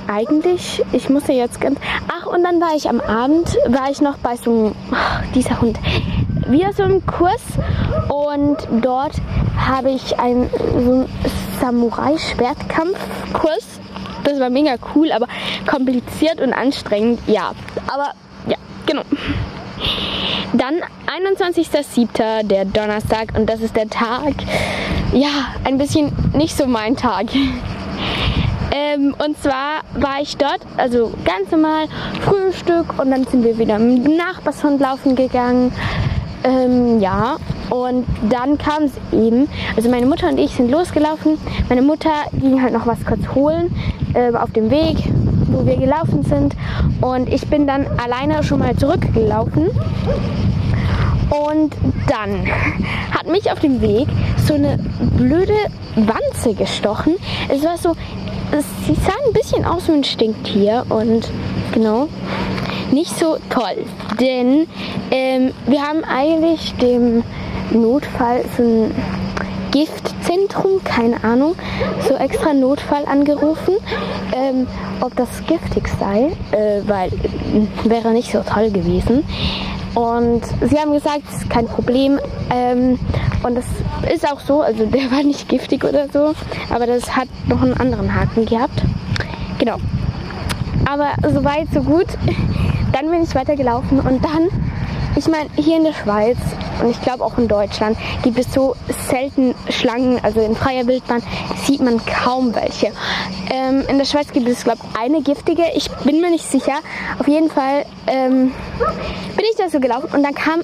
Eigentlich, 0.06 0.82
ich 0.92 1.08
muss 1.08 1.26
ja 1.28 1.34
jetzt 1.34 1.60
ganz. 1.60 1.80
Ach, 2.08 2.26
und 2.26 2.44
dann 2.44 2.60
war 2.60 2.74
ich 2.76 2.88
am 2.88 3.00
Abend, 3.00 3.56
war 3.68 3.90
ich 3.90 4.02
noch 4.02 4.18
bei 4.18 4.36
so 4.36 4.50
einem, 4.50 4.74
dieser 5.34 5.60
Hund, 5.60 5.78
wieder 6.46 6.72
so 6.72 6.82
einem 6.82 7.06
Kurs 7.06 7.42
und 8.08 8.56
dort 8.82 9.12
habe 9.56 9.90
ich 9.90 10.18
einen 10.18 10.50
so 10.84 10.92
einen 10.92 11.08
Samurai-Schwertkampf-Kurs. 11.60 13.79
Das 14.24 14.38
war 14.40 14.50
mega 14.50 14.74
cool, 14.94 15.12
aber 15.12 15.26
kompliziert 15.66 16.40
und 16.40 16.52
anstrengend, 16.52 17.20
ja. 17.26 17.52
Aber 17.86 18.12
ja, 18.46 18.56
genau. 18.86 19.02
Dann 20.52 20.76
21.07. 21.06 22.42
der 22.44 22.64
Donnerstag 22.64 23.32
und 23.36 23.46
das 23.48 23.60
ist 23.60 23.76
der 23.76 23.88
Tag, 23.88 24.34
ja, 25.12 25.54
ein 25.64 25.78
bisschen 25.78 26.12
nicht 26.34 26.56
so 26.56 26.66
mein 26.66 26.96
Tag. 26.96 27.26
Ähm, 28.72 29.14
und 29.24 29.40
zwar 29.42 29.82
war 29.94 30.20
ich 30.20 30.36
dort, 30.36 30.60
also 30.76 31.12
ganz 31.24 31.50
normal 31.50 31.86
Frühstück 32.20 32.98
und 32.98 33.10
dann 33.10 33.24
sind 33.24 33.42
wir 33.44 33.58
wieder 33.58 33.78
mit 33.78 34.06
dem 34.06 34.16
Nachbarshund 34.16 34.80
laufen 34.80 35.16
gegangen. 35.16 35.72
Ähm, 36.42 37.00
ja, 37.00 37.36
und 37.68 38.06
dann 38.30 38.56
kam 38.56 38.84
es 38.84 38.92
eben, 39.12 39.48
also 39.76 39.90
meine 39.90 40.06
Mutter 40.06 40.28
und 40.28 40.38
ich 40.38 40.52
sind 40.54 40.70
losgelaufen. 40.70 41.38
Meine 41.68 41.82
Mutter 41.82 42.10
ging 42.32 42.62
halt 42.62 42.72
noch 42.72 42.86
was 42.86 43.04
kurz 43.04 43.20
holen 43.34 43.74
äh, 44.14 44.34
auf 44.34 44.50
dem 44.52 44.70
Weg, 44.70 44.96
wo 45.48 45.66
wir 45.66 45.76
gelaufen 45.76 46.22
sind. 46.22 46.56
Und 47.00 47.28
ich 47.28 47.46
bin 47.48 47.66
dann 47.66 47.86
alleine 47.98 48.42
schon 48.42 48.60
mal 48.60 48.74
zurückgelaufen. 48.76 49.68
Und 51.30 51.76
dann 52.08 52.44
hat 53.12 53.26
mich 53.28 53.52
auf 53.52 53.60
dem 53.60 53.80
Weg 53.80 54.08
so 54.36 54.54
eine 54.54 54.78
blöde 55.16 55.54
Wanze 55.94 56.54
gestochen. 56.54 57.16
Es 57.48 57.62
war 57.62 57.76
so, 57.76 57.94
sie 58.86 58.94
sah 58.94 59.12
ein 59.26 59.32
bisschen 59.32 59.64
aus 59.64 59.86
wie 59.88 59.92
ein 59.92 60.04
Stinktier 60.04 60.84
und 60.88 61.30
genau 61.72 62.08
nicht 62.92 63.16
so 63.18 63.36
toll. 63.50 63.84
Denn 64.20 64.66
ähm, 65.10 65.52
wir 65.66 65.82
haben 65.82 66.04
eigentlich 66.04 66.74
dem 66.76 67.22
Notfall 67.72 68.44
so 68.56 68.62
ein 68.62 68.94
Giftzentrum, 69.70 70.82
keine 70.82 71.22
Ahnung, 71.22 71.54
so 72.08 72.14
extra 72.16 72.52
Notfall 72.52 73.04
angerufen, 73.06 73.74
ähm, 74.34 74.66
ob 75.00 75.14
das 75.16 75.28
giftig 75.46 75.88
sei, 75.98 76.32
äh, 76.50 76.82
weil 76.86 77.08
äh, 77.12 77.88
wäre 77.88 78.10
nicht 78.12 78.32
so 78.32 78.40
toll 78.40 78.70
gewesen. 78.70 79.24
Und 79.94 80.42
sie 80.68 80.78
haben 80.78 80.92
gesagt, 80.92 81.22
es 81.28 81.42
ist 81.42 81.50
kein 81.50 81.66
Problem. 81.66 82.18
Ähm, 82.50 82.98
und 83.42 83.54
das 83.56 83.64
ist 84.12 84.30
auch 84.30 84.40
so, 84.40 84.60
also 84.60 84.86
der 84.86 85.10
war 85.10 85.22
nicht 85.22 85.48
giftig 85.48 85.84
oder 85.84 86.06
so, 86.12 86.34
aber 86.72 86.86
das 86.86 87.16
hat 87.16 87.28
noch 87.48 87.62
einen 87.62 87.74
anderen 87.74 88.14
Haken 88.14 88.46
gehabt. 88.46 88.82
Genau. 89.58 89.76
Aber 90.84 91.10
so 91.32 91.44
weit, 91.44 91.68
so 91.72 91.82
gut. 91.82 92.06
Dann 93.00 93.10
bin 93.10 93.22
ich 93.22 93.34
weitergelaufen 93.34 93.98
und 94.00 94.22
dann, 94.22 94.50
ich 95.16 95.26
meine, 95.26 95.48
hier 95.56 95.78
in 95.78 95.84
der 95.84 95.94
Schweiz 95.94 96.36
und 96.82 96.90
ich 96.90 97.00
glaube 97.00 97.24
auch 97.24 97.38
in 97.38 97.48
Deutschland 97.48 97.96
gibt 98.22 98.38
es 98.38 98.52
so 98.52 98.76
selten 99.08 99.54
Schlangen, 99.70 100.22
also 100.22 100.40
in 100.40 100.54
freier 100.54 100.86
Wildbahn 100.86 101.22
sieht 101.64 101.80
man 101.80 101.98
kaum 102.04 102.54
welche. 102.54 102.92
Ähm, 103.50 103.84
in 103.88 103.96
der 103.96 104.04
Schweiz 104.04 104.30
gibt 104.34 104.46
es, 104.46 104.64
glaube 104.64 104.80
ich, 104.82 105.00
eine 105.00 105.22
giftige. 105.22 105.62
Ich 105.74 105.90
bin 106.04 106.20
mir 106.20 106.28
nicht 106.28 106.44
sicher. 106.44 106.74
Auf 107.18 107.26
jeden 107.26 107.48
Fall 107.48 107.86
ähm, 108.06 108.52
bin 109.34 109.46
ich 109.50 109.56
da 109.56 109.70
so 109.70 109.80
gelaufen 109.80 110.10
und 110.12 110.22
dann 110.22 110.34
kam 110.34 110.60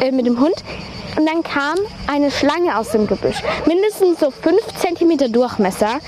äh, 0.00 0.10
mit 0.10 0.24
dem 0.24 0.40
Hund 0.40 0.54
und 1.16 1.26
dann 1.26 1.42
kam 1.42 1.76
eine 2.06 2.30
Schlange 2.30 2.76
aus 2.76 2.90
dem 2.90 3.06
Gebüsch. 3.06 3.42
Mindestens 3.66 4.20
so 4.20 4.30
5 4.30 4.56
cm 4.76 5.32
Durchmesser. 5.32 6.00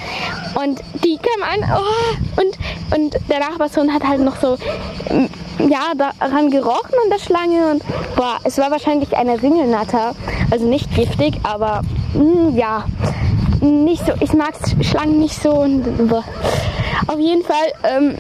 Und 0.55 0.81
die 1.05 1.19
kam 1.19 1.43
an 1.43 1.71
oh, 1.77 2.41
und, 2.41 2.59
und 2.97 3.17
der 3.29 3.41
Nachbarshund 3.41 3.93
hat 3.93 4.05
halt 4.05 4.21
noch 4.21 4.41
so 4.41 4.57
ja, 5.59 5.93
daran 5.97 6.51
gerochen 6.51 6.95
an 7.05 7.11
der 7.11 7.19
Schlange 7.19 7.71
und 7.71 7.83
boah, 8.15 8.39
es 8.45 8.59
war 8.59 8.71
wahrscheinlich 8.71 9.17
eine 9.17 9.41
Ringelnatter, 9.43 10.15
also 10.51 10.67
nicht 10.67 10.95
giftig, 10.95 11.41
aber 11.43 11.83
mh, 12.15 12.21
hm, 12.21 12.57
ja, 12.57 12.85
nicht 13.61 14.05
so, 14.07 14.13
ich 14.21 14.33
mag 14.33 14.55
Schlangen 14.83 15.19
nicht 15.19 15.41
so 15.41 15.51
und 15.51 15.85
auf 17.07 17.19
jeden 17.19 17.43
Fall, 17.43 17.73
ähm, 17.85 18.15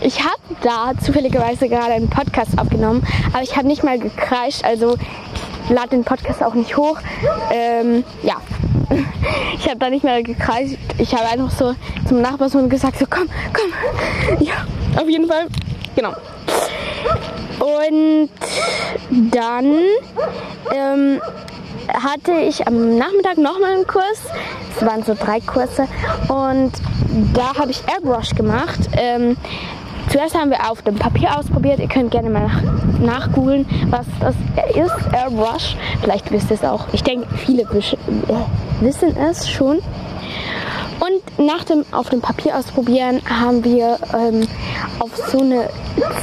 ich 0.00 0.20
habe 0.20 0.40
da 0.62 0.92
zufälligerweise 1.00 1.68
gerade 1.68 1.92
einen 1.92 2.10
Podcast 2.10 2.58
aufgenommen, 2.58 3.06
aber 3.32 3.42
ich 3.42 3.56
habe 3.56 3.68
nicht 3.68 3.84
mal 3.84 3.98
gekreischt, 3.98 4.64
also 4.64 4.96
lade 5.72 5.90
den 5.90 6.04
Podcast 6.04 6.42
auch 6.42 6.54
nicht 6.54 6.76
hoch. 6.76 6.98
Ähm, 7.50 8.04
ja, 8.22 8.36
ich 9.56 9.68
habe 9.68 9.78
da 9.78 9.90
nicht 9.90 10.04
mehr 10.04 10.22
gekreischt. 10.22 10.78
Ich 10.98 11.14
habe 11.14 11.26
einfach 11.26 11.50
so 11.50 11.74
zum 12.08 12.20
Nachbarshund 12.20 12.70
gesagt, 12.70 12.98
so 12.98 13.06
komm, 13.08 13.28
komm. 13.52 14.38
Ja, 14.46 14.66
auf 14.96 15.08
jeden 15.08 15.26
Fall, 15.28 15.46
genau. 15.96 16.14
Und 17.58 18.28
dann 19.30 19.74
ähm, 20.72 21.20
hatte 21.88 22.32
ich 22.32 22.66
am 22.66 22.96
Nachmittag 22.98 23.38
nochmal 23.38 23.72
einen 23.72 23.86
Kurs. 23.86 24.20
Es 24.76 24.84
waren 24.84 25.02
so 25.02 25.14
drei 25.14 25.40
Kurse. 25.40 25.86
Und 26.28 26.72
da 27.34 27.54
habe 27.56 27.70
ich 27.70 27.82
Airbrush 27.86 28.34
gemacht. 28.34 28.80
Ähm, 28.96 29.36
zuerst 30.12 30.34
haben 30.34 30.50
wir 30.50 30.70
auf 30.70 30.82
dem 30.82 30.96
Papier 30.96 31.38
ausprobiert. 31.38 31.80
Ihr 31.80 31.88
könnt 31.88 32.10
gerne 32.10 32.28
mal 32.28 32.46
nach, 32.46 32.62
nachgoogeln, 33.00 33.66
was 33.88 34.06
das 34.20 34.34
ist. 34.76 35.14
Airbrush. 35.14 35.76
Vielleicht 36.02 36.30
wisst 36.30 36.50
ihr 36.50 36.56
es 36.56 36.64
auch. 36.64 36.86
Ich 36.92 37.02
denke, 37.02 37.26
viele 37.34 37.62
äh, 37.62 37.96
wissen 38.80 39.16
es 39.16 39.48
schon. 39.48 39.78
Und 41.00 41.46
nach 41.46 41.64
dem 41.64 41.84
auf 41.90 42.10
dem 42.10 42.20
Papier 42.20 42.56
ausprobieren 42.56 43.22
haben 43.28 43.64
wir 43.64 43.98
ähm, 44.14 44.46
auf 44.98 45.16
so 45.16 45.40
eine 45.40 45.68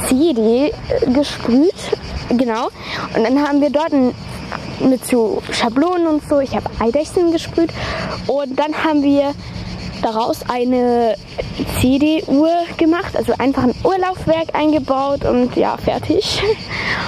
CD 0.06 0.68
äh, 0.68 0.72
gesprüht. 1.10 1.74
Genau. 2.28 2.68
Und 3.16 3.24
dann 3.24 3.46
haben 3.46 3.60
wir 3.60 3.70
dort 3.70 3.92
ein, 3.92 4.14
mit 4.88 5.04
so 5.04 5.42
Schablonen 5.50 6.06
und 6.06 6.28
so, 6.28 6.38
ich 6.38 6.54
habe 6.54 6.70
Eidechsen 6.78 7.32
gesprüht. 7.32 7.70
Und 8.28 8.56
dann 8.56 8.72
haben 8.72 9.02
wir 9.02 9.34
daraus 10.02 10.40
eine 10.48 11.16
CD-Uhr 11.80 12.52
gemacht, 12.76 13.16
also 13.16 13.34
einfach 13.38 13.64
ein 13.64 13.74
Uhrlaufwerk 13.84 14.54
eingebaut 14.54 15.24
und 15.24 15.56
ja, 15.56 15.76
fertig. 15.76 16.42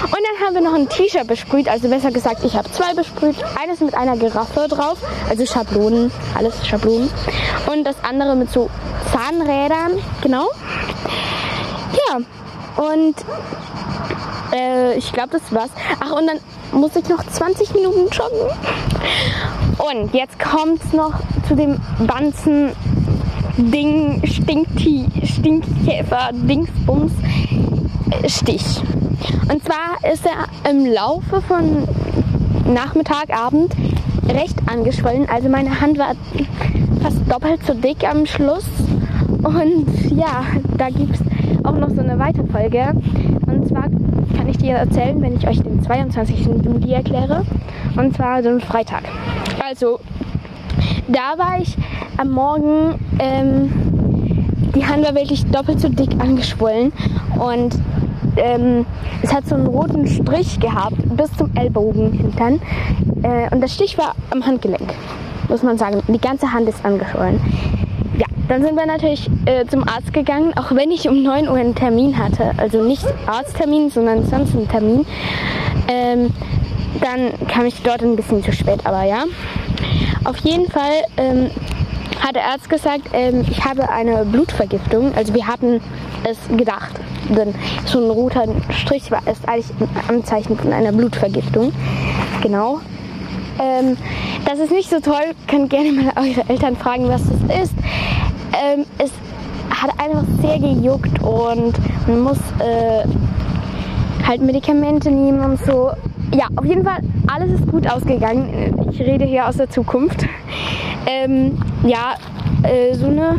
Und 0.03 0.11
dann 0.11 0.45
haben 0.45 0.55
wir 0.55 0.61
noch 0.61 0.73
ein 0.73 0.89
T-Shirt 0.89 1.27
besprüht, 1.27 1.67
also 1.67 1.89
besser 1.89 2.11
gesagt, 2.11 2.43
ich 2.43 2.55
habe 2.55 2.69
zwei 2.71 2.93
besprüht. 2.93 3.35
Eines 3.61 3.79
mit 3.79 3.95
einer 3.95 4.17
Giraffe 4.17 4.67
drauf, 4.67 4.97
also 5.29 5.45
Schablonen, 5.45 6.11
alles 6.35 6.65
Schablonen. 6.67 7.09
Und 7.71 7.83
das 7.83 7.95
andere 8.03 8.35
mit 8.35 8.51
so 8.51 8.69
Zahnrädern, 9.11 9.99
genau. 10.21 10.49
Ja, 12.09 12.17
und 12.77 13.15
äh, 14.53 14.97
ich 14.97 15.11
glaube, 15.11 15.29
das 15.31 15.53
war's. 15.53 15.71
Ach, 15.99 16.11
und 16.11 16.27
dann 16.27 16.39
muss 16.73 16.95
ich 16.95 17.07
noch 17.09 17.23
20 17.23 17.73
Minuten 17.73 18.09
joggen. 18.11 18.49
Und 19.77 20.13
jetzt 20.13 20.39
kommt's 20.39 20.93
noch 20.93 21.13
zu 21.47 21.55
dem 21.55 21.79
Banzen 22.05 22.71
Ding, 23.57 24.21
Stinkti, 24.25 25.05
Stinkkäfer, 25.23 26.31
Dingsbums, 26.33 27.11
Stich. 28.25 28.81
Und 29.49 29.63
zwar 29.63 30.11
ist 30.11 30.25
er 30.25 30.69
im 30.69 30.85
Laufe 30.85 31.41
von 31.41 31.87
Nachmittag, 32.65 33.29
Abend 33.29 33.73
recht 34.27 34.57
angeschwollen. 34.65 35.29
Also 35.29 35.49
meine 35.49 35.81
Hand 35.81 35.99
war 35.99 36.13
fast 37.01 37.19
doppelt 37.29 37.61
so 37.65 37.73
dick 37.73 38.07
am 38.09 38.25
Schluss. 38.25 38.65
Und 39.43 40.11
ja, 40.11 40.43
da 40.77 40.89
gibt 40.89 41.15
es 41.15 41.21
auch 41.63 41.77
noch 41.77 41.89
so 41.89 42.01
eine 42.01 42.17
weitere 42.17 42.47
Folge. 42.47 42.93
Und 43.45 43.67
zwar 43.67 43.83
kann 43.83 44.47
ich 44.47 44.52
dir 44.63 44.75
erzählen, 44.75 45.21
wenn 45.21 45.35
ich 45.35 45.47
euch 45.47 45.61
den 45.61 45.83
22. 45.83 46.47
Juli 46.65 46.93
erkläre. 46.93 47.45
Und 47.95 48.15
zwar 48.15 48.41
so 48.41 48.49
ein 48.49 48.61
Freitag. 48.61 49.03
Also, 49.63 49.99
da 51.07 51.37
war 51.37 51.61
ich 51.61 51.77
am 52.17 52.31
Morgen 52.31 52.95
ähm, 53.19 53.71
die 54.75 54.85
Hand 54.85 55.05
war 55.05 55.13
wirklich 55.13 55.45
doppelt 55.45 55.79
so 55.79 55.89
dick 55.89 56.19
angeschwollen 56.19 56.91
und 57.39 57.75
ähm, 58.37 58.85
es 59.21 59.33
hat 59.33 59.47
so 59.47 59.55
einen 59.55 59.67
roten 59.67 60.07
Strich 60.07 60.59
gehabt 60.59 60.95
bis 61.15 61.31
zum 61.37 61.55
Ellbogen 61.55 62.11
hintern 62.11 62.59
äh, 63.21 63.53
und 63.53 63.61
der 63.61 63.67
Stich 63.67 63.97
war 63.97 64.15
am 64.31 64.45
Handgelenk, 64.45 64.93
muss 65.47 65.61
man 65.61 65.77
sagen. 65.77 66.01
Die 66.07 66.19
ganze 66.19 66.51
Hand 66.51 66.67
ist 66.67 66.83
angeschwollen. 66.83 67.39
Dann 68.47 68.61
sind 68.61 68.75
wir 68.75 68.85
natürlich 68.85 69.29
äh, 69.45 69.65
zum 69.65 69.87
Arzt 69.87 70.13
gegangen, 70.13 70.53
auch 70.57 70.71
wenn 70.71 70.91
ich 70.91 71.07
um 71.07 71.23
9 71.23 71.47
Uhr 71.47 71.55
einen 71.55 71.75
Termin 71.75 72.17
hatte. 72.17 72.51
Also 72.57 72.83
nicht 72.83 73.05
Arzttermin, 73.25 73.89
sondern 73.89 74.25
sonst 74.25 74.55
einen 74.55 74.67
Termin. 74.67 75.05
Ähm, 75.87 76.31
dann 77.01 77.47
kam 77.47 77.65
ich 77.65 77.81
dort 77.81 78.01
ein 78.01 78.15
bisschen 78.15 78.43
zu 78.43 78.51
spät, 78.51 78.85
aber 78.85 79.03
ja. 79.03 79.23
Auf 80.25 80.37
jeden 80.37 80.69
Fall 80.69 81.03
ähm, 81.17 81.49
hat 82.19 82.35
der 82.35 82.45
Arzt 82.45 82.69
gesagt, 82.69 83.09
ähm, 83.13 83.45
ich 83.49 83.63
habe 83.63 83.89
eine 83.89 84.25
Blutvergiftung. 84.25 85.13
Also 85.15 85.33
wir 85.33 85.47
hatten 85.47 85.81
es 86.23 86.37
gedacht. 86.57 86.93
Denn 87.29 87.55
so 87.85 87.99
ein 87.99 88.09
roter 88.09 88.45
Strich 88.71 89.09
war 89.11 89.25
ist 89.27 89.47
eigentlich 89.47 89.71
ein 89.79 90.15
Anzeichen 90.15 90.57
von 90.57 90.73
einer 90.73 90.91
Blutvergiftung. 90.91 91.71
Genau. 92.41 92.81
Ähm, 93.59 93.97
das 94.45 94.59
ist 94.59 94.71
nicht 94.71 94.89
so 94.89 94.99
toll. 94.99 95.33
Könnt 95.47 95.69
gerne 95.69 95.91
mal 95.91 96.13
eure 96.15 96.49
Eltern 96.49 96.75
fragen, 96.75 97.07
was 97.07 97.21
das 97.23 97.63
ist. 97.63 97.73
Ähm, 98.63 98.85
es 98.97 99.11
hat 99.69 99.91
einfach 99.99 100.23
sehr 100.41 100.57
gejuckt 100.59 101.21
und 101.21 101.73
man 102.07 102.21
muss 102.21 102.37
äh, 102.59 103.03
halt 104.25 104.41
Medikamente 104.41 105.11
nehmen 105.11 105.39
und 105.41 105.59
so. 105.65 105.91
Ja, 106.33 106.47
auf 106.55 106.65
jeden 106.65 106.83
Fall, 106.83 106.99
alles 107.27 107.59
ist 107.59 107.67
gut 107.69 107.87
ausgegangen. 107.87 108.89
Ich 108.91 108.99
rede 109.01 109.25
hier 109.25 109.47
aus 109.47 109.57
der 109.57 109.69
Zukunft. 109.69 110.25
Ähm, 111.05 111.57
ja, 111.85 112.15
äh, 112.63 112.95
so 112.95 113.07
eine, 113.07 113.35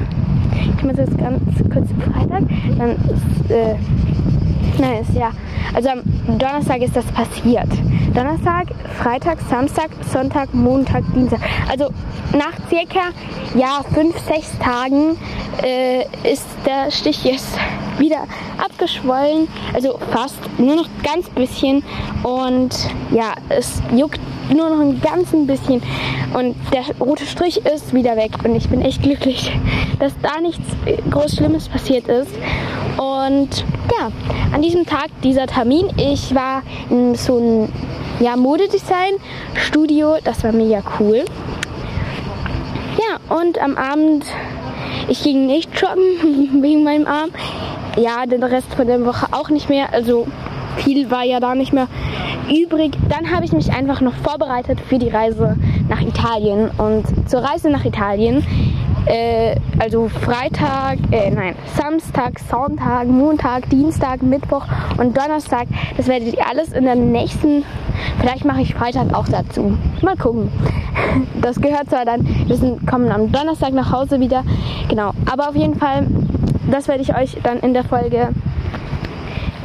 ich 0.77 0.85
mache 0.85 0.99
jetzt 0.99 1.17
ganz 1.17 1.41
kurz 1.73 1.89
Freitag, 2.05 2.43
dann 2.77 2.91
ist, 2.91 3.51
äh, 3.51 3.75
nein, 4.79 5.01
ist 5.01 5.17
ja, 5.17 5.31
also 5.73 5.89
am 5.89 6.03
Donnerstag 6.39 6.83
ist 6.83 6.95
das 6.95 7.07
passiert. 7.07 7.69
Donnerstag, 8.15 8.69
Freitag, 9.03 9.39
Samstag, 9.51 9.91
Sonntag, 10.13 10.55
Montag, 10.55 11.03
Dienstag. 11.15 11.41
Also 11.69 11.89
nach 12.33 12.53
circa, 12.69 13.11
ja, 13.57 13.83
fünf, 13.93 14.17
sechs 14.21 14.57
Tagen 14.61 15.17
äh, 15.63 16.03
ist 16.23 16.47
der 16.65 16.93
Stich 16.93 17.25
jetzt 17.25 17.59
wieder 17.99 18.25
abgeschwollen. 18.59 19.49
Also 19.73 19.99
fast, 20.13 20.37
nur 20.59 20.77
noch 20.77 20.89
ganz 21.03 21.29
bisschen. 21.31 21.83
Und 22.23 22.89
ja, 23.11 23.35
es 23.49 23.83
juckt 23.93 24.21
nur 24.49 24.71
noch 24.71 24.81
ein 24.81 25.01
ganz 25.01 25.31
bisschen. 25.31 25.83
Und 26.35 26.55
der 26.73 26.85
rote 27.01 27.27
Strich 27.27 27.67
ist 27.67 27.95
wieder 27.95 28.17
weg. 28.17 28.31
Und 28.45 28.55
ich 28.55 28.69
bin 28.69 28.81
echt 28.81 29.03
glücklich, 29.03 29.51
dass 29.99 30.13
da 30.23 30.41
nichts 30.41 30.63
groß 31.11 31.35
Schlimmes 31.35 31.69
passiert 31.69 32.07
ist. 32.07 32.31
Und 32.97 33.65
ja, 33.99 34.13
an 34.53 34.63
diesem 34.63 34.87
Tag, 34.87 35.09
dieser 35.25 35.49
Termin, 35.49 35.89
ich 35.97 36.33
war 36.33 36.63
in 36.91 37.17
so 37.17 37.39
einem 37.39 37.69
ja, 38.21 38.37
Modedesign-Studio. 38.37 40.17
Das 40.25 40.45
war 40.45 40.53
mega 40.53 40.83
cool. 40.99 41.25
Ja, 42.99 43.37
und 43.37 43.61
am 43.61 43.77
Abend, 43.77 44.25
ich 45.09 45.23
ging 45.23 45.47
nicht 45.47 45.71
joggen 45.81 46.63
wegen 46.63 46.85
meinem 46.85 47.07
Arm. 47.07 47.31
Ja, 47.97 48.27
den 48.27 48.43
Rest 48.43 48.75
von 48.75 48.87
der 48.87 49.05
Woche 49.05 49.27
auch 49.33 49.51
nicht 49.51 49.69
mehr. 49.69 49.93
Also 49.93 50.27
viel 50.79 51.11
war 51.11 51.25
ja 51.25 51.41
da 51.41 51.55
nicht 51.55 51.73
mehr 51.73 51.89
übrig. 52.51 52.93
Dann 53.09 53.31
habe 53.31 53.45
ich 53.45 53.53
mich 53.53 53.73
einfach 53.73 54.01
noch 54.01 54.15
vorbereitet 54.15 54.81
für 54.81 54.99
die 54.99 55.09
Reise 55.09 55.57
nach 55.89 56.01
Italien. 56.01 56.71
Und 56.79 57.05
zur 57.29 57.41
Reise 57.41 57.71
nach 57.71 57.85
Italien, 57.85 58.45
äh, 59.07 59.57
also 59.79 60.09
Freitag, 60.09 60.99
äh, 61.11 61.31
nein, 61.31 61.55
Samstag, 61.77 62.39
Sonntag, 62.51 63.07
Montag, 63.07 63.69
Dienstag, 63.71 64.23
Mittwoch 64.23 64.67
und 64.99 65.17
Donnerstag, 65.17 65.67
das 65.97 66.07
werdet 66.09 66.35
ihr 66.35 66.47
alles 66.49 66.73
in 66.73 66.85
der 66.85 66.95
nächsten, 66.95 67.65
vielleicht 68.21 68.45
mache 68.45 68.63
ich 68.63 68.75
Freitag 68.75 69.15
auch 69.15 69.29
dazu. 69.29 69.77
Mal 70.03 70.17
gucken. 70.17 70.51
Das 71.41 71.61
gehört 71.61 71.91
zwar 71.91 72.05
dann, 72.05 72.27
wir 72.47 72.57
sind, 72.57 72.87
kommen 72.87 73.13
am 73.13 73.31
Donnerstag 73.31 73.73
nach 73.73 73.93
Hause 73.93 74.19
wieder, 74.21 74.43
genau. 74.89 75.11
Aber 75.31 75.51
auf 75.51 75.55
jeden 75.55 75.79
Fall, 75.79 76.07
das 76.71 76.89
werde 76.89 77.03
ich 77.03 77.15
euch 77.15 77.37
dann 77.43 77.59
in 77.61 77.75
der 77.75 77.85
Folge 77.85 78.31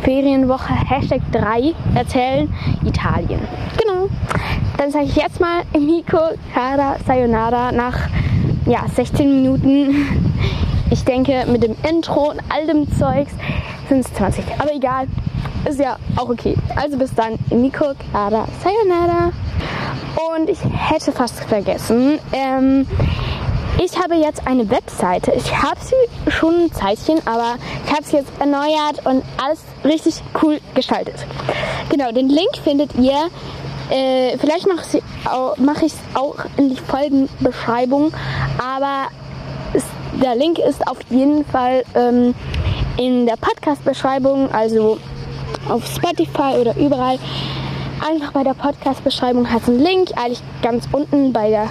Ferienwoche 0.01 0.73
Hashtag 0.73 1.21
3 1.31 1.73
erzählen, 1.95 2.53
Italien. 2.85 3.39
Genau. 3.77 4.09
Dann 4.77 4.91
sage 4.91 5.05
ich 5.05 5.15
jetzt 5.15 5.39
mal 5.39 5.61
Miko 5.79 6.19
Cara 6.53 6.97
Sayonara 7.05 7.71
nach 7.71 8.09
ja, 8.69 8.85
16 8.87 9.41
Minuten. 9.41 9.95
Ich 10.91 11.03
denke, 11.03 11.45
mit 11.47 11.63
dem 11.63 11.75
Intro 11.87 12.29
und 12.31 12.39
all 12.49 12.67
dem 12.67 12.87
Zeugs 12.97 13.31
sind 13.89 14.05
es 14.05 14.13
20. 14.13 14.45
Aber 14.59 14.73
egal, 14.73 15.07
ist 15.67 15.79
ja 15.79 15.97
auch 16.15 16.29
okay. 16.29 16.55
Also 16.75 16.97
bis 16.97 17.13
dann, 17.13 17.37
Miko 17.49 17.93
Cara 18.11 18.47
Sayonara. 18.63 19.31
Und 20.35 20.49
ich 20.49 20.59
hätte 20.63 21.11
fast 21.11 21.39
vergessen, 21.45 22.19
ähm, 22.31 22.87
ich 23.83 23.97
habe 23.97 24.15
jetzt 24.15 24.45
eine 24.45 24.69
Webseite. 24.69 25.31
Ich 25.35 25.55
habe 25.55 25.79
sie 25.81 26.31
schon 26.31 26.65
ein 26.65 26.71
Zeitchen, 26.71 27.19
aber 27.25 27.55
ich 27.85 27.91
habe 27.91 28.03
sie 28.03 28.17
jetzt 28.17 28.31
erneuert 28.39 29.05
und 29.05 29.23
alles 29.43 29.61
richtig 29.83 30.21
cool 30.43 30.59
gestaltet. 30.75 31.25
Genau, 31.89 32.11
den 32.11 32.29
Link 32.29 32.57
findet 32.63 32.93
ihr. 32.95 33.29
Äh, 33.89 34.37
vielleicht 34.37 34.67
mache 34.67 34.85
ich 34.93 35.03
es 35.83 35.95
auch 36.13 36.35
in 36.57 36.69
die 36.69 36.77
Folgenbeschreibung, 36.77 38.13
aber 38.57 39.07
es, 39.73 39.83
der 40.21 40.35
Link 40.35 40.59
ist 40.59 40.85
auf 40.87 40.97
jeden 41.09 41.45
Fall 41.45 41.83
ähm, 41.95 42.33
in 42.97 43.25
der 43.25 43.35
Podcast-Beschreibung, 43.37 44.51
also 44.51 44.97
auf 45.69 45.85
Spotify 45.85 46.57
oder 46.59 46.75
überall. 46.77 47.17
Einfach 48.07 48.31
bei 48.31 48.43
der 48.43 48.53
Podcast-Beschreibung 48.53 49.51
hat 49.51 49.63
es 49.63 49.69
einen 49.69 49.79
Link, 49.79 50.09
eigentlich 50.15 50.41
ganz 50.61 50.87
unten 50.91 51.33
bei 51.33 51.49
der 51.49 51.69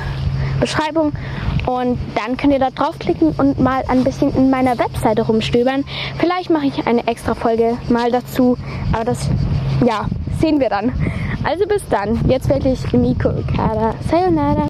Beschreibung. 0.61 1.13
Und 1.67 1.99
dann 2.15 2.37
könnt 2.37 2.53
ihr 2.53 2.59
da 2.59 2.71
draufklicken 2.71 3.33
und 3.37 3.61
mal 3.61 3.83
ein 3.89 4.05
bisschen 4.05 4.35
in 4.35 4.49
meiner 4.49 4.79
Webseite 4.79 5.23
rumstöbern. 5.23 5.85
Vielleicht 6.19 6.51
mache 6.51 6.67
ich 6.67 6.87
eine 6.87 7.07
extra 7.07 7.35
Folge 7.35 7.77
mal 7.89 8.11
dazu. 8.11 8.57
Aber 8.93 9.05
das, 9.05 9.29
ja, 9.87 10.07
sehen 10.41 10.61
wir 10.61 10.71
dann. 10.71 10.93
Also 11.49 11.65
bis 11.67 11.83
dann. 11.89 12.21
Jetzt 12.29 12.51
wirklich 12.51 12.93
Miko 12.93 13.31
Kada. 13.57 13.95
Sayonara. 14.11 14.68